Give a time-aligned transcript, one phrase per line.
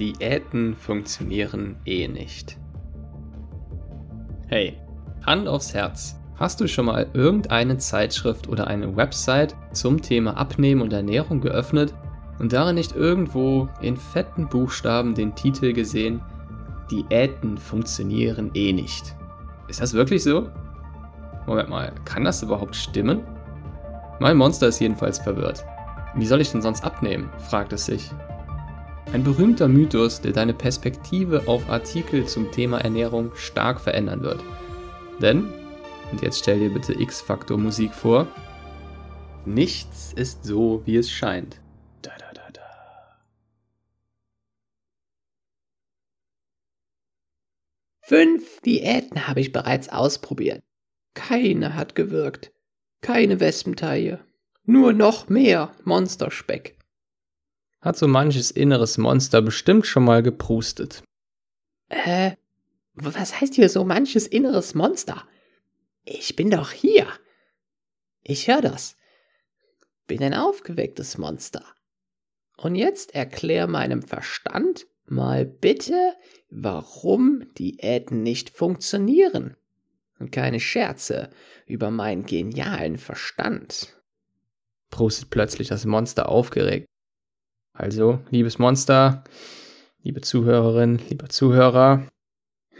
[0.00, 2.56] Diäten funktionieren eh nicht.
[4.48, 4.78] Hey,
[5.26, 6.18] Hand aufs Herz.
[6.36, 11.92] Hast du schon mal irgendeine Zeitschrift oder eine Website zum Thema Abnehmen und Ernährung geöffnet
[12.38, 16.22] und darin nicht irgendwo in fetten Buchstaben den Titel gesehen,
[16.90, 19.14] Diäten funktionieren eh nicht?
[19.68, 20.48] Ist das wirklich so?
[21.46, 23.20] Moment mal, kann das überhaupt stimmen?
[24.18, 25.62] Mein Monster ist jedenfalls verwirrt.
[26.14, 27.28] Wie soll ich denn sonst abnehmen?
[27.50, 28.10] fragt es sich.
[29.12, 34.40] Ein berühmter Mythos, der deine Perspektive auf Artikel zum Thema Ernährung stark verändern wird.
[35.20, 35.52] Denn,
[36.12, 38.28] und jetzt stell dir bitte X-Faktor Musik vor,
[39.44, 41.60] nichts ist so, wie es scheint.
[42.02, 42.62] Da, da, da, da.
[48.02, 50.62] Fünf Diäten habe ich bereits ausprobiert.
[51.14, 52.52] Keine hat gewirkt.
[53.02, 54.24] Keine Wespentaille.
[54.64, 56.79] Nur noch mehr Monsterspeck
[57.80, 61.02] hat so manches inneres Monster bestimmt schon mal geprustet.
[61.88, 62.32] Äh,
[62.94, 65.26] was heißt hier so manches inneres Monster?
[66.04, 67.06] Ich bin doch hier.
[68.22, 68.96] Ich höre das.
[70.06, 71.64] Bin ein aufgewecktes Monster.
[72.56, 76.14] Und jetzt erklär meinem Verstand mal bitte,
[76.50, 79.56] warum Diäten nicht funktionieren.
[80.18, 81.30] Und keine Scherze
[81.66, 83.98] über meinen genialen Verstand.
[84.90, 86.86] Prustet plötzlich das Monster aufgeregt.
[87.80, 89.24] Also, liebes Monster,
[90.02, 92.06] liebe Zuhörerin, lieber Zuhörer.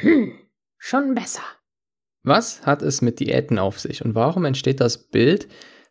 [0.00, 0.32] Hm,
[0.78, 1.42] schon besser.
[2.22, 5.48] Was hat es mit Diäten auf sich und warum entsteht das Bild,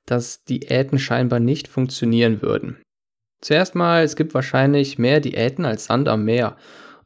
[0.07, 2.81] dass Diäten scheinbar nicht funktionieren würden?
[3.41, 6.57] Zuerst mal, es gibt wahrscheinlich mehr Diäten als Sand am Meer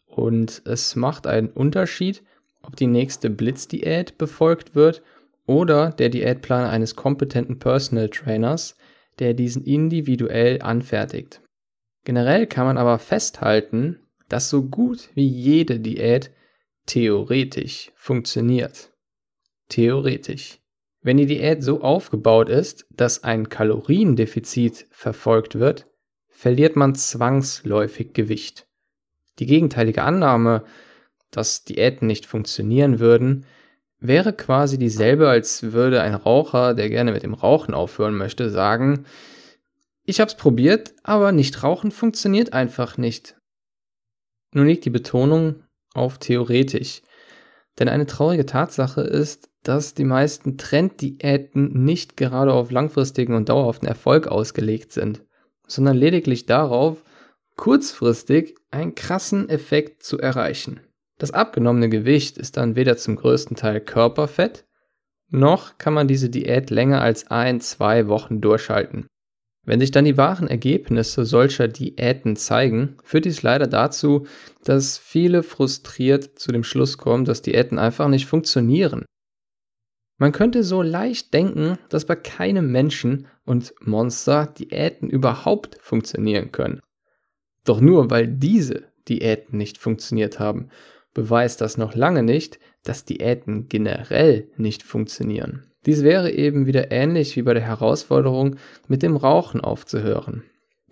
[0.05, 2.23] und es macht einen Unterschied,
[2.61, 5.01] ob die nächste Blitzdiät befolgt wird
[5.45, 8.77] oder der Diätplan eines kompetenten Personal Trainers,
[9.19, 11.41] der diesen individuell anfertigt.
[12.03, 13.99] Generell kann man aber festhalten,
[14.29, 16.31] dass so gut wie jede Diät
[16.85, 18.91] theoretisch funktioniert.
[19.67, 20.59] Theoretisch.
[21.01, 25.87] Wenn die Diät so aufgebaut ist, dass ein Kaloriendefizit verfolgt wird,
[26.27, 28.67] verliert man zwangsläufig Gewicht.
[29.39, 30.63] Die gegenteilige Annahme,
[31.31, 33.45] dass Diäten nicht funktionieren würden,
[33.99, 39.05] wäre quasi dieselbe, als würde ein Raucher, der gerne mit dem Rauchen aufhören möchte, sagen,
[40.09, 43.37] ich hab's probiert, aber nicht rauchen funktioniert einfach nicht.
[44.53, 47.01] Nun liegt die Betonung auf theoretisch.
[47.77, 53.87] Denn eine traurige Tatsache ist, dass die meisten Trenddiäten nicht gerade auf langfristigen und dauerhaften
[53.87, 55.23] Erfolg ausgelegt sind,
[55.67, 57.03] sondern lediglich darauf,
[57.55, 60.81] kurzfristig einen krassen Effekt zu erreichen.
[61.17, 64.65] Das abgenommene Gewicht ist dann weder zum größten Teil Körperfett,
[65.29, 69.07] noch kann man diese Diät länger als ein, zwei Wochen durchhalten.
[69.65, 74.25] Wenn sich dann die wahren Ergebnisse solcher Diäten zeigen, führt dies leider dazu,
[74.63, 79.05] dass viele frustriert zu dem Schluss kommen, dass Diäten einfach nicht funktionieren.
[80.17, 86.81] Man könnte so leicht denken, dass bei keinem Menschen und Monster Diäten überhaupt funktionieren können.
[87.63, 90.69] Doch nur weil diese Diäten nicht funktioniert haben,
[91.13, 95.65] beweist das noch lange nicht, dass Diäten generell nicht funktionieren.
[95.85, 98.57] Dies wäre eben wieder ähnlich wie bei der Herausforderung,
[98.87, 100.43] mit dem Rauchen aufzuhören.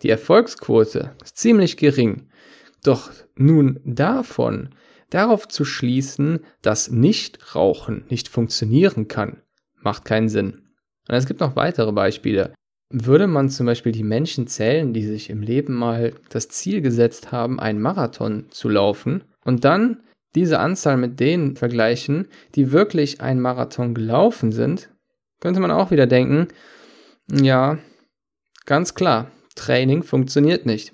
[0.01, 2.29] Die Erfolgsquote ist ziemlich gering.
[2.83, 4.69] Doch nun davon,
[5.09, 9.41] darauf zu schließen, dass Nichtrauchen nicht funktionieren kann,
[9.81, 10.61] macht keinen Sinn.
[11.07, 12.53] Und es gibt noch weitere Beispiele.
[12.89, 17.31] Würde man zum Beispiel die Menschen zählen, die sich im Leben mal das Ziel gesetzt
[17.31, 20.03] haben, einen Marathon zu laufen und dann
[20.38, 24.89] diese Anzahl mit denen vergleichen, die wirklich einen Marathon gelaufen sind,
[25.39, 26.48] könnte man auch wieder denken,
[27.31, 27.80] ja,
[28.66, 30.94] ganz klar, Training funktioniert nicht.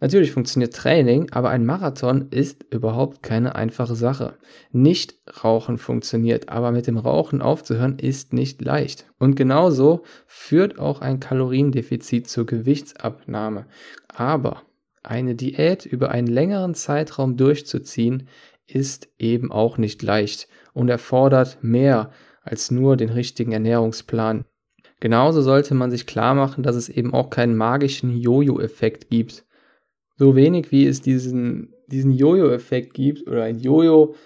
[0.00, 4.38] Natürlich funktioniert Training, aber ein Marathon ist überhaupt keine einfache Sache.
[4.70, 9.06] Nicht rauchen funktioniert, aber mit dem Rauchen aufzuhören ist nicht leicht.
[9.18, 13.66] Und genauso führt auch ein Kaloriendefizit zur Gewichtsabnahme.
[14.06, 14.62] Aber
[15.02, 18.28] eine Diät über einen längeren Zeitraum durchzuziehen,
[18.68, 22.12] ist eben auch nicht leicht und erfordert mehr
[22.42, 24.44] als nur den richtigen Ernährungsplan.
[25.00, 29.44] Genauso sollte man sich klar machen, dass es eben auch keinen magischen Jojo-Effekt gibt.
[30.16, 34.16] So wenig wie es diesen, diesen Jojo-Effekt gibt oder ein Jojo,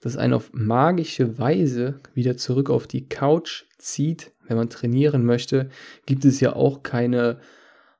[0.00, 5.70] das einen auf magische Weise wieder zurück auf die Couch zieht, wenn man trainieren möchte,
[6.06, 7.40] gibt es ja auch keine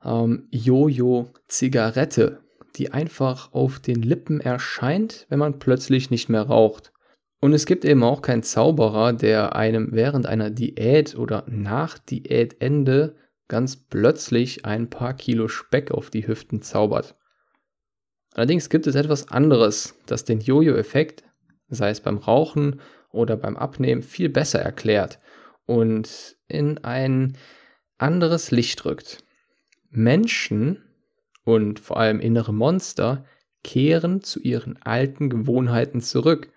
[0.03, 2.44] ähm, Jojo-Zigarette,
[2.77, 6.93] die einfach auf den Lippen erscheint, wenn man plötzlich nicht mehr raucht.
[7.41, 13.17] Und es gibt eben auch keinen Zauberer, der einem während einer Diät oder nach Diätende
[13.49, 17.17] ganz plötzlich ein paar Kilo Speck auf die Hüften zaubert.
[18.33, 21.25] Allerdings gibt es etwas anderes, das den Jojo-Effekt,
[21.69, 22.81] sei es beim Rauchen
[23.11, 25.21] oder beim Abnehmen, viel besser erklärt
[25.67, 27.37] und in ein
[27.99, 29.25] anderes Licht rückt.
[29.91, 30.83] Menschen
[31.45, 33.25] und vor allem innere Monster
[33.63, 36.51] kehren zu ihren alten Gewohnheiten zurück,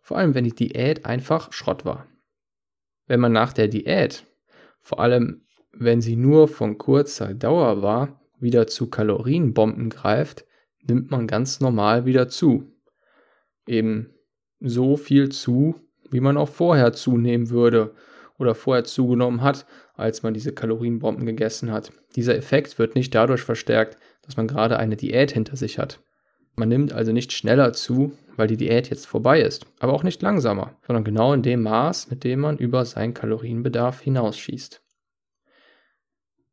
[0.00, 2.06] vor allem wenn die Diät einfach Schrott war.
[3.06, 4.26] Wenn man nach der Diät,
[4.80, 10.44] vor allem wenn sie nur von kurzer Dauer war, wieder zu Kalorienbomben greift,
[10.82, 12.70] nimmt man ganz normal wieder zu.
[13.66, 14.14] Eben
[14.60, 15.74] so viel zu,
[16.10, 17.94] wie man auch vorher zunehmen würde
[18.38, 21.92] oder vorher zugenommen hat, als man diese Kalorienbomben gegessen hat.
[22.16, 26.00] Dieser Effekt wird nicht dadurch verstärkt, dass man gerade eine Diät hinter sich hat.
[26.56, 30.22] Man nimmt also nicht schneller zu, weil die Diät jetzt vorbei ist, aber auch nicht
[30.22, 34.80] langsamer, sondern genau in dem Maß, mit dem man über seinen Kalorienbedarf hinausschießt.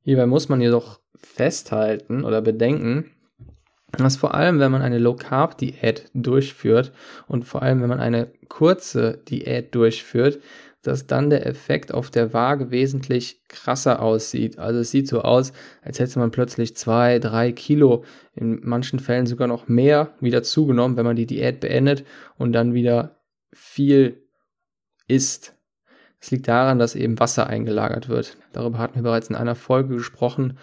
[0.04, 3.12] Hierbei muss man jedoch festhalten oder bedenken,
[3.98, 6.92] dass vor allem, wenn man eine Low-Carb-Diät durchführt
[7.28, 10.40] und vor allem, wenn man eine kurze Diät durchführt,
[10.82, 14.58] dass dann der Effekt auf der Waage wesentlich krasser aussieht.
[14.58, 18.04] Also es sieht so aus, als hätte man plötzlich zwei, drei Kilo,
[18.36, 22.06] in manchen Fällen sogar noch mehr wieder zugenommen, wenn man die Diät beendet
[22.38, 23.22] und dann wieder
[23.54, 24.24] viel
[25.08, 25.56] isst.
[26.20, 28.38] Es liegt daran, dass eben Wasser eingelagert wird.
[28.54, 30.58] Darüber hatten wir bereits in einer Folge gesprochen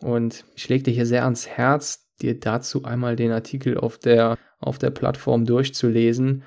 [0.00, 4.36] und ich lege dir hier sehr ans Herz, dir dazu einmal den Artikel auf der,
[4.60, 6.42] auf der Plattform durchzulesen,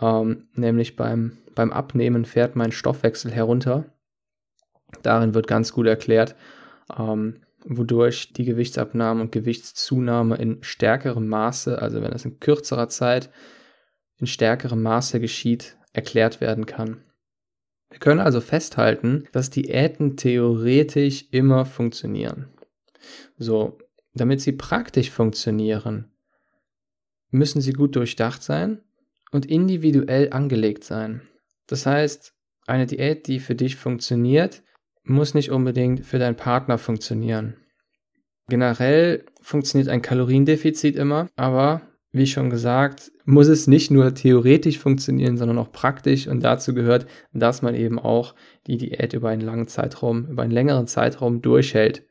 [0.00, 3.92] ähm, nämlich beim beim Abnehmen fährt mein Stoffwechsel herunter.
[5.02, 6.36] Darin wird ganz gut erklärt,
[6.96, 13.30] ähm, wodurch die Gewichtsabnahme und Gewichtszunahme in stärkerem Maße, also wenn es in kürzerer Zeit
[14.18, 17.02] in stärkerem Maße geschieht, erklärt werden kann.
[17.90, 22.48] Wir können also festhalten, dass Diäten theoretisch immer funktionieren.
[23.36, 23.78] So,
[24.14, 26.10] damit sie praktisch funktionieren,
[27.30, 28.80] müssen sie gut durchdacht sein
[29.30, 31.22] und individuell angelegt sein.
[31.66, 32.34] Das heißt,
[32.66, 34.62] eine Diät, die für dich funktioniert,
[35.04, 37.56] muss nicht unbedingt für deinen Partner funktionieren.
[38.48, 41.82] Generell funktioniert ein Kaloriendefizit immer, aber
[42.12, 47.06] wie schon gesagt, muss es nicht nur theoretisch funktionieren, sondern auch praktisch und dazu gehört,
[47.32, 48.34] dass man eben auch
[48.66, 52.04] die Diät über einen langen Zeitraum, über einen längeren Zeitraum durchhält.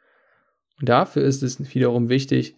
[0.79, 2.55] Und dafür ist es wiederum wichtig,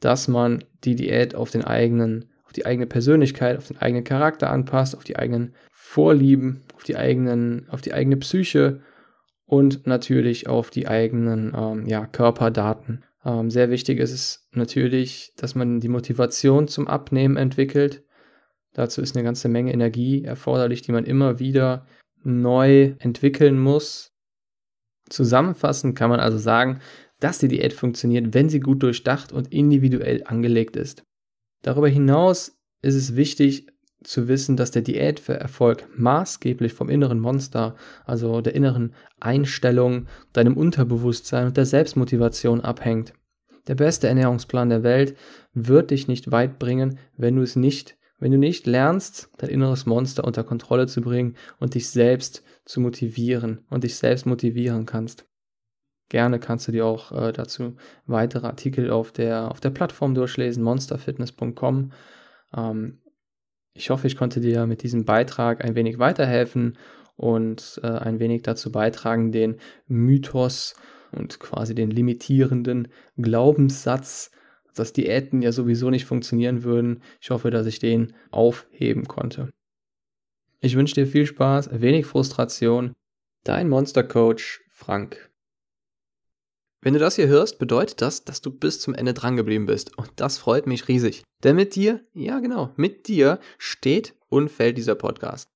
[0.00, 4.50] dass man die Diät auf den eigenen, auf die eigene Persönlichkeit, auf den eigenen Charakter
[4.50, 8.82] anpasst, auf die eigenen Vorlieben, auf die eigenen, auf die eigene Psyche
[9.46, 13.04] und natürlich auf die eigenen ähm, ja, Körperdaten.
[13.24, 18.04] Ähm, sehr wichtig ist es natürlich, dass man die Motivation zum Abnehmen entwickelt.
[18.74, 21.86] Dazu ist eine ganze Menge Energie erforderlich, die man immer wieder
[22.22, 24.12] neu entwickeln muss.
[25.08, 26.80] Zusammenfassend kann man also sagen,
[27.18, 31.02] dass die Diät funktioniert, wenn sie gut durchdacht und individuell angelegt ist.
[31.62, 33.68] Darüber hinaus ist es wichtig,
[34.04, 40.06] zu wissen, dass der Diät für Erfolg maßgeblich vom inneren Monster, also der inneren Einstellung,
[40.32, 43.14] deinem Unterbewusstsein und der Selbstmotivation abhängt.
[43.68, 45.16] Der beste Ernährungsplan der Welt
[45.54, 49.86] wird dich nicht weit bringen, wenn du es nicht, wenn du nicht lernst, dein inneres
[49.86, 55.26] Monster unter Kontrolle zu bringen und dich selbst zu motivieren und dich selbst motivieren kannst.
[56.08, 60.62] Gerne kannst du dir auch äh, dazu weitere Artikel auf der, auf der Plattform durchlesen,
[60.62, 61.92] monsterfitness.com.
[62.54, 63.00] Ähm,
[63.74, 66.76] ich hoffe, ich konnte dir mit diesem Beitrag ein wenig weiterhelfen
[67.16, 69.56] und äh, ein wenig dazu beitragen, den
[69.86, 70.74] Mythos
[71.12, 74.30] und quasi den limitierenden Glaubenssatz,
[74.74, 77.02] dass Diäten ja sowieso nicht funktionieren würden.
[77.20, 79.50] Ich hoffe, dass ich den aufheben konnte.
[80.60, 82.92] Ich wünsche dir viel Spaß, wenig Frustration.
[83.44, 85.31] Dein Monster Coach Frank.
[86.84, 89.96] Wenn du das hier hörst, bedeutet das, dass du bis zum Ende drangeblieben bist.
[89.96, 91.22] Und das freut mich riesig.
[91.44, 95.48] Denn mit dir, ja genau, mit dir steht und fällt dieser Podcast.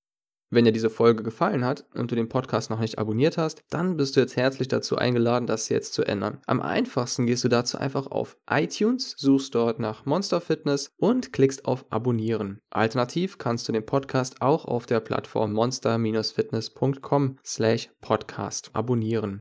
[0.49, 3.97] Wenn dir diese Folge gefallen hat und du den Podcast noch nicht abonniert hast, dann
[3.97, 6.39] bist du jetzt herzlich dazu eingeladen, das jetzt zu ändern.
[6.47, 11.65] Am einfachsten gehst du dazu einfach auf iTunes, suchst dort nach Monster Fitness und klickst
[11.65, 12.61] auf Abonnieren.
[12.71, 19.41] Alternativ kannst du den Podcast auch auf der Plattform monster-fitness.com slash podcast abonnieren.